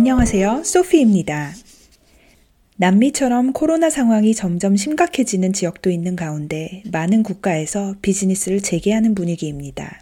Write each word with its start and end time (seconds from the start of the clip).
안녕하세요. 0.00 0.62
소피입니다. 0.64 1.52
남미처럼 2.76 3.52
코로나 3.52 3.90
상황이 3.90 4.34
점점 4.34 4.74
심각해지는 4.74 5.52
지역도 5.52 5.90
있는 5.90 6.16
가운데 6.16 6.82
많은 6.90 7.22
국가에서 7.22 7.96
비즈니스를 8.00 8.62
재개하는 8.62 9.14
분위기입니다. 9.14 10.00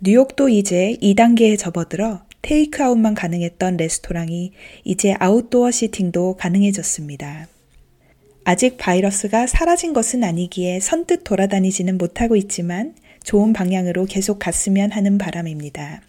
뉴욕도 0.00 0.50
이제 0.50 0.98
2단계에 1.00 1.58
접어들어 1.58 2.20
테이크아웃만 2.42 3.14
가능했던 3.14 3.78
레스토랑이 3.78 4.52
이제 4.84 5.14
아웃도어 5.18 5.70
시팅도 5.70 6.36
가능해졌습니다. 6.36 7.48
아직 8.44 8.76
바이러스가 8.76 9.46
사라진 9.46 9.94
것은 9.94 10.22
아니기에 10.22 10.80
선뜻 10.80 11.24
돌아다니지는 11.24 11.96
못하고 11.96 12.36
있지만 12.36 12.94
좋은 13.24 13.54
방향으로 13.54 14.04
계속 14.04 14.38
갔으면 14.38 14.90
하는 14.92 15.16
바람입니다. 15.16 16.02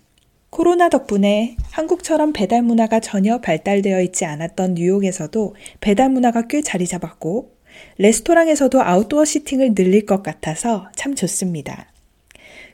코로나 0.50 0.90
덕분에 0.90 1.58
한국처럼 1.72 2.34
배달 2.34 2.64
문화가 2.64 3.00
전혀 3.00 3.40
발달되어 3.40 4.02
있지 4.02 4.26
않았던 4.26 4.74
뉴욕에서도 4.74 5.56
배달 5.80 6.10
문화가 6.10 6.48
꽤 6.48 6.62
자리 6.62 6.88
잡았고 6.88 7.56
레스토랑에서도 7.98 8.82
아웃도어 8.82 9.26
시팅을 9.26 9.76
늘릴 9.76 10.06
것 10.06 10.24
같아서 10.24 10.90
참 10.96 11.16
좋습니다. 11.16 11.92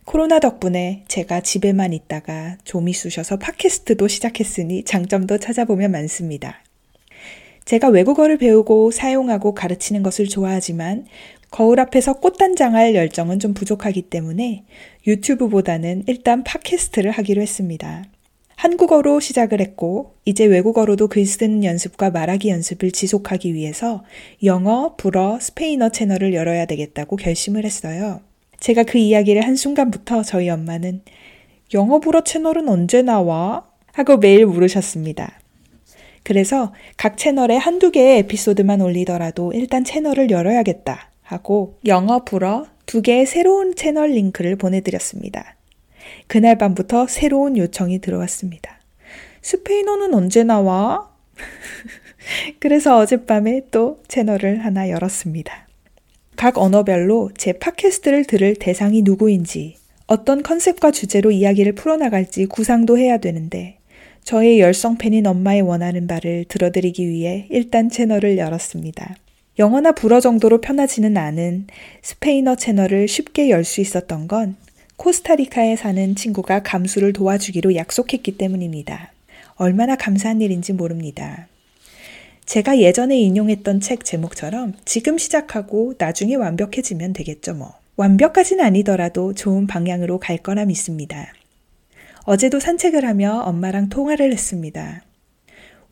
코로나 0.05 0.39
덕분에 0.39 1.03
제가 1.07 1.41
집에만 1.41 1.91
있다가 1.91 2.57
좀이 2.63 2.93
쑤셔서 2.93 3.37
팟캐스트도 3.37 4.07
시작했으니 4.07 4.83
장점도 4.83 5.39
찾아보면 5.39 5.91
많습니다. 5.91 6.64
제가 7.65 7.89
외국어를 7.89 8.37
배우고 8.37 8.91
사용하고 8.91 9.55
가르치는 9.55 10.03
것을 10.03 10.27
좋아하지만 10.27 11.05
거울 11.49 11.79
앞에서 11.79 12.19
꽃단장할 12.19 12.95
열정은 12.95 13.39
좀 13.39 13.53
부족하기 13.53 14.03
때문에 14.03 14.65
유튜브보다는 15.07 16.03
일단 16.07 16.43
팟캐스트를 16.43 17.11
하기로 17.11 17.41
했습니다. 17.41 18.03
한국어로 18.55 19.19
시작을 19.19 19.61
했고, 19.61 20.15
이제 20.25 20.45
외국어로도 20.45 21.07
글 21.07 21.25
쓰는 21.25 21.63
연습과 21.63 22.09
말하기 22.09 22.49
연습을 22.49 22.91
지속하기 22.91 23.53
위해서 23.53 24.03
영어, 24.43 24.95
불어, 24.95 25.39
스페인어 25.39 25.89
채널을 25.89 26.33
열어야 26.33 26.65
되겠다고 26.65 27.15
결심을 27.17 27.65
했어요. 27.65 28.21
제가 28.59 28.83
그 28.83 28.97
이야기를 28.97 29.45
한 29.45 29.55
순간부터 29.55 30.23
저희 30.23 30.49
엄마는 30.49 31.01
영어 31.73 31.99
불어 31.99 32.21
채널은 32.21 32.69
언제 32.69 33.01
나와? 33.01 33.67
하고 33.91 34.17
매일 34.17 34.45
물으셨습니다. 34.45 35.39
그래서 36.25 36.73
각 36.97 37.17
채널에 37.17 37.55
한두 37.55 37.91
개의 37.91 38.17
에피소드만 38.19 38.81
올리더라도 38.81 39.53
일단 39.53 39.83
채널을 39.83 40.31
열어야겠다 40.31 41.11
하고 41.21 41.77
영어 41.85 42.23
불어 42.23 42.65
두 42.87 43.03
개의 43.03 43.27
새로운 43.27 43.75
채널 43.75 44.09
링크를 44.09 44.55
보내드렸습니다. 44.55 45.55
그날 46.25 46.57
밤부터 46.57 47.05
새로운 47.07 47.55
요청이 47.57 47.99
들어왔습니다. 47.99 48.79
스페인어는 49.43 50.15
언제 50.15 50.43
나와? 50.43 51.11
그래서 52.59 52.97
어젯밤에 52.97 53.61
또 53.69 53.99
채널을 54.07 54.65
하나 54.65 54.89
열었습니다. 54.89 55.67
각 56.35 56.57
언어별로 56.57 57.29
제 57.37 57.53
팟캐스트를 57.53 58.25
들을 58.25 58.55
대상이 58.55 59.03
누구인지, 59.03 59.77
어떤 60.07 60.41
컨셉과 60.41 60.89
주제로 60.89 61.29
이야기를 61.29 61.73
풀어나갈지 61.73 62.47
구상도 62.47 62.97
해야 62.97 63.19
되는데, 63.19 63.77
저의 64.25 64.59
열성 64.59 64.97
팬인 64.97 65.27
엄마의 65.27 65.61
원하는 65.61 66.07
바를 66.07 66.45
들어드리기 66.49 67.07
위해 67.07 67.45
일단 67.51 67.91
채널을 67.91 68.39
열었습니다. 68.39 69.15
영어나 69.59 69.91
불어 69.91 70.19
정도로 70.19 70.61
편하지는 70.61 71.15
않은 71.15 71.67
스페인어 72.01 72.55
채널을 72.55 73.07
쉽게 73.07 73.51
열 73.51 73.63
수 73.63 73.81
있었던 73.81 74.27
건 74.27 74.55
코스타리카에 74.97 75.75
사는 75.75 76.15
친구가 76.15 76.63
감수를 76.63 77.13
도와주기로 77.13 77.75
약속했기 77.75 78.35
때문입니다. 78.39 79.11
얼마나 79.57 79.95
감사한 79.95 80.41
일인지 80.41 80.73
모릅니다. 80.73 81.47
제가 82.47 82.79
예전에 82.79 83.15
인용했던 83.19 83.79
책 83.79 84.05
제목처럼 84.05 84.73
지금 84.85 85.19
시작하고 85.19 85.93
나중에 85.99 86.33
완벽해지면 86.33 87.13
되겠죠 87.13 87.53
뭐. 87.53 87.75
완벽까지는 87.95 88.65
아니더라도 88.65 89.35
좋은 89.35 89.67
방향으로 89.67 90.17
갈 90.17 90.37
거라 90.37 90.65
믿습니다. 90.65 91.31
어제도 92.25 92.59
산책을 92.59 93.05
하며 93.05 93.41
엄마랑 93.45 93.89
통화를 93.89 94.31
했습니다. 94.31 95.03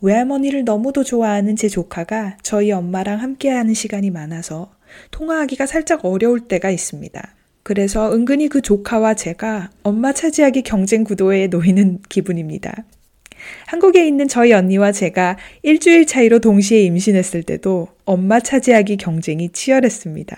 외할머니를 0.02 0.66
너무도 0.66 1.04
좋아하는 1.04 1.56
제 1.56 1.70
조카가 1.70 2.38
저희 2.42 2.72
엄마랑 2.72 3.22
함께하는 3.22 3.74
시간이 3.74 4.10
많아서 4.10 4.76
통화하기가 5.12 5.66
살짝 5.68 6.04
어려울 6.04 6.48
때가 6.48 6.72
있습니다. 6.72 7.36
그래서 7.62 8.12
은근히 8.12 8.50
그 8.50 8.62
조카와 8.62 9.14
제가 9.14 9.70
엄마 9.84 10.12
차지하기 10.12 10.64
경쟁 10.64 11.04
구도에 11.04 11.48
놓이는 11.48 12.00
기분입니다. 12.10 12.84
한국에 13.68 14.06
있는 14.06 14.28
저희 14.28 14.54
언니와 14.54 14.92
제가 14.92 15.38
일주일 15.62 16.06
차이로 16.06 16.40
동시에 16.40 16.82
임신했을 16.82 17.44
때도 17.44 17.90
엄마 18.06 18.40
차지하기 18.40 18.98
경쟁이 18.98 19.50
치열했습니다. 19.50 20.36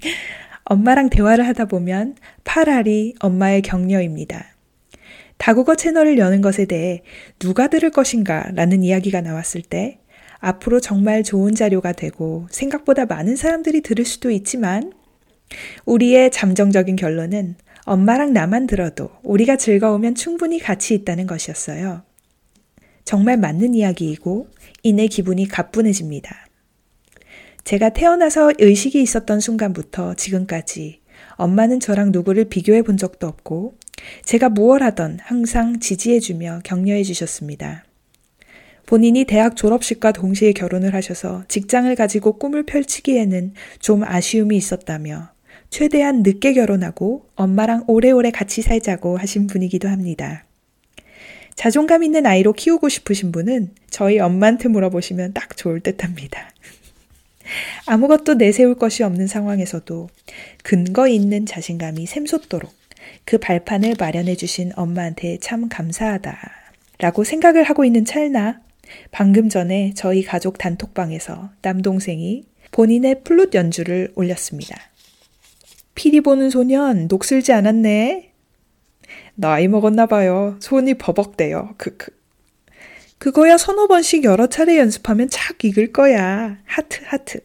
엄마랑 0.70 1.10
대화를 1.10 1.48
하다 1.48 1.64
보면 1.64 2.14
팔알이 2.44 3.16
엄마의 3.18 3.60
격려입니다. 3.62 4.54
다국어 5.36 5.74
채널을 5.74 6.16
여는 6.16 6.42
것에 6.42 6.64
대해 6.66 7.02
누가 7.40 7.66
들을 7.66 7.90
것인가 7.90 8.52
라는 8.54 8.84
이야기가 8.84 9.20
나왔을 9.20 9.62
때 9.62 9.98
앞으로 10.38 10.78
정말 10.78 11.24
좋은 11.24 11.56
자료가 11.56 11.92
되고 11.92 12.46
생각보다 12.52 13.06
많은 13.06 13.34
사람들이 13.34 13.80
들을 13.80 14.04
수도 14.04 14.30
있지만 14.30 14.92
우리의 15.86 16.30
잠정적인 16.30 16.94
결론은 16.94 17.56
엄마랑 17.84 18.32
나만 18.32 18.68
들어도 18.68 19.10
우리가 19.24 19.56
즐거우면 19.56 20.14
충분히 20.14 20.60
가치 20.60 20.94
있다는 20.94 21.26
것이었어요. 21.26 22.04
정말 23.04 23.38
맞는 23.38 23.74
이야기이고 23.74 24.46
이내 24.84 25.08
기분이 25.08 25.48
가뿐해집니다. 25.48 26.49
제가 27.64 27.90
태어나서 27.90 28.52
의식이 28.58 29.00
있었던 29.02 29.40
순간부터 29.40 30.14
지금까지 30.14 31.00
엄마는 31.36 31.80
저랑 31.80 32.12
누구를 32.12 32.46
비교해 32.46 32.82
본 32.82 32.96
적도 32.96 33.26
없고 33.26 33.74
제가 34.24 34.48
무얼 34.48 34.82
하던 34.82 35.18
항상 35.22 35.78
지지해주며 35.78 36.60
격려해 36.64 37.02
주셨습니다. 37.02 37.84
본인이 38.86 39.24
대학 39.24 39.56
졸업식과 39.56 40.12
동시에 40.12 40.52
결혼을 40.52 40.94
하셔서 40.94 41.44
직장을 41.48 41.94
가지고 41.94 42.38
꿈을 42.38 42.64
펼치기에는 42.64 43.54
좀 43.78 44.02
아쉬움이 44.02 44.56
있었다며 44.56 45.30
최대한 45.70 46.22
늦게 46.24 46.54
결혼하고 46.54 47.26
엄마랑 47.36 47.84
오래오래 47.86 48.32
같이 48.32 48.62
살자고 48.62 49.16
하신 49.16 49.46
분이기도 49.46 49.88
합니다. 49.88 50.44
자존감 51.54 52.02
있는 52.02 52.26
아이로 52.26 52.52
키우고 52.52 52.88
싶으신 52.88 53.32
분은 53.32 53.74
저희 53.90 54.18
엄마한테 54.18 54.68
물어보시면 54.68 55.34
딱 55.34 55.56
좋을 55.56 55.80
듯 55.80 56.02
합니다. 56.02 56.50
아무것도 57.86 58.34
내세울 58.34 58.74
것이 58.74 59.02
없는 59.02 59.26
상황에서도 59.26 60.08
근거 60.62 61.08
있는 61.08 61.46
자신감이 61.46 62.06
샘솟도록 62.06 62.72
그 63.24 63.38
발판을 63.38 63.94
마련해 63.98 64.36
주신 64.36 64.72
엄마한테 64.76 65.38
참 65.38 65.68
감사하다. 65.68 66.38
라고 66.98 67.24
생각을 67.24 67.64
하고 67.64 67.84
있는 67.84 68.04
찰나 68.04 68.60
방금 69.10 69.48
전에 69.48 69.92
저희 69.94 70.22
가족 70.22 70.58
단톡방에서 70.58 71.50
남동생이 71.62 72.44
본인의 72.72 73.22
플룻 73.24 73.54
연주를 73.54 74.12
올렸습니다. 74.14 74.76
피리 75.94 76.20
보는 76.20 76.50
소년 76.50 77.08
녹슬지 77.08 77.52
않았네. 77.52 78.32
나이 79.34 79.68
먹었나 79.68 80.06
봐요. 80.06 80.56
손이 80.60 80.94
버벅대요. 80.94 81.74
크크. 81.78 82.12
그거야 83.18 83.58
서너 83.58 83.86
번씩 83.86 84.24
여러 84.24 84.46
차례 84.46 84.78
연습하면 84.78 85.28
착 85.30 85.64
익을 85.64 85.92
거야. 85.92 86.58
하트 86.64 87.00
하트. 87.04 87.40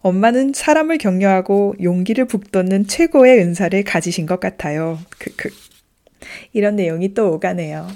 엄마는 0.00 0.52
사람을 0.54 0.98
격려하고 0.98 1.74
용기를 1.82 2.26
북돋는 2.26 2.86
최고의 2.86 3.40
은사를 3.40 3.82
가지신 3.82 4.26
것 4.26 4.38
같아요. 4.38 4.98
크크. 5.18 5.50
이런 6.52 6.76
내용이 6.76 7.14
또 7.14 7.32
오가네요. 7.32 7.88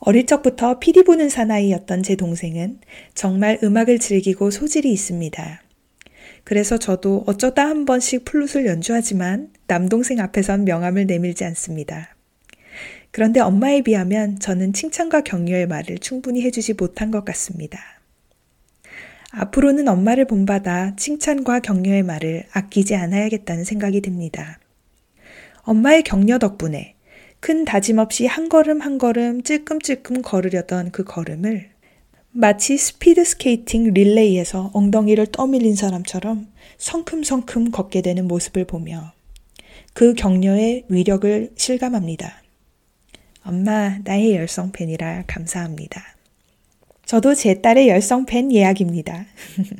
어릴 0.00 0.26
적부터 0.26 0.78
피리 0.78 1.02
부는 1.02 1.28
사나이였던 1.28 2.02
제 2.02 2.14
동생은 2.14 2.80
정말 3.14 3.58
음악을 3.62 3.98
즐기고 3.98 4.50
소질이 4.50 4.90
있습니다. 4.90 5.62
그래서 6.44 6.78
저도 6.78 7.24
어쩌다 7.26 7.66
한 7.66 7.84
번씩 7.84 8.24
플룻을 8.24 8.64
연주하지만 8.66 9.50
남동생 9.66 10.20
앞에선 10.20 10.64
명함을 10.64 11.06
내밀지 11.06 11.44
않습니다. 11.44 12.16
그런데 13.10 13.40
엄마에 13.40 13.82
비하면 13.82 14.38
저는 14.38 14.72
칭찬과 14.72 15.22
격려의 15.22 15.66
말을 15.66 15.98
충분히 15.98 16.42
해주지 16.42 16.74
못한 16.74 17.10
것 17.10 17.24
같습니다. 17.24 17.97
앞으로는 19.30 19.88
엄마를 19.88 20.26
본받아 20.26 20.96
칭찬과 20.96 21.60
격려의 21.60 22.02
말을 22.02 22.44
아끼지 22.52 22.94
않아야겠다는 22.94 23.64
생각이 23.64 24.00
듭니다. 24.00 24.58
엄마의 25.62 26.02
격려 26.02 26.38
덕분에 26.38 26.94
큰 27.40 27.64
다짐 27.64 27.98
없이 27.98 28.26
한 28.26 28.48
걸음 28.48 28.80
한 28.80 28.98
걸음 28.98 29.42
찔끔찔끔 29.42 30.22
걸으려던 30.22 30.90
그 30.92 31.04
걸음을 31.04 31.68
마치 32.30 32.76
스피드 32.76 33.24
스케이팅 33.24 33.92
릴레이에서 33.92 34.70
엉덩이를 34.72 35.26
떠밀린 35.26 35.76
사람처럼 35.76 36.48
성큼성큼 36.78 37.70
걷게 37.70 38.02
되는 38.02 38.26
모습을 38.26 38.64
보며 38.64 39.12
그 39.92 40.14
격려의 40.14 40.84
위력을 40.88 41.50
실감합니다. 41.56 42.42
엄마, 43.44 43.98
나의 44.04 44.36
열성팬이라 44.36 45.24
감사합니다. 45.26 46.17
저도 47.08 47.34
제 47.34 47.54
딸의 47.54 47.88
열성 47.88 48.26
팬 48.26 48.52
예약입니다. 48.52 49.24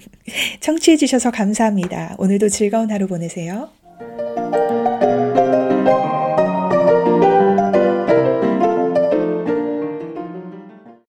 청취해주셔서 0.60 1.30
감사합니다. 1.30 2.16
오늘도 2.18 2.48
즐거운 2.48 2.90
하루 2.90 3.06
보내세요. 3.06 3.68